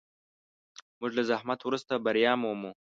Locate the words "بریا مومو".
2.05-2.71